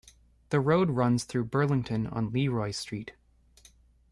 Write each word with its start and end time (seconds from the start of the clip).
The 0.49 0.59
road 0.59 0.89
runs 0.89 1.25
through 1.25 1.43
Burlington 1.45 2.07
on 2.07 2.31
Leroy 2.31 2.71
Street. 2.71 3.11